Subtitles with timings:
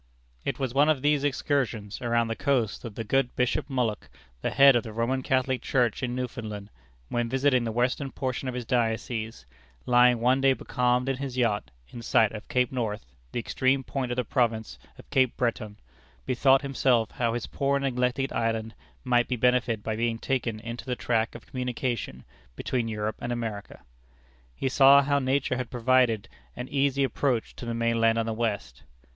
[0.43, 4.09] It was in one of these excursions around the coast that the good Bishop Mullock,
[4.41, 6.71] the head of the Roman Catholic Church in Newfoundland,
[7.09, 9.45] when visiting the western portion of his diocese,
[9.85, 14.11] lying one day becalmed in his yacht, in sight of Cape North, the extreme point
[14.11, 15.77] of the province of Cape Breton,
[16.25, 18.73] bethought himself how his poor neglected island
[19.03, 22.23] might be benefited by being taken into the track of communication
[22.55, 23.81] between Europe and America.
[24.55, 28.81] He saw how nature had provided an easy approach to the mainland on the west.